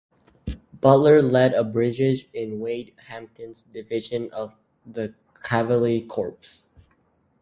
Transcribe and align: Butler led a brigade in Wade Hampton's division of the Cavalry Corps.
Butler 0.73 1.21
led 1.21 1.53
a 1.53 1.63
brigade 1.63 2.27
in 2.33 2.59
Wade 2.59 2.95
Hampton's 3.05 3.61
division 3.61 4.31
of 4.33 4.55
the 4.83 5.13
Cavalry 5.43 6.01
Corps. 6.01 6.63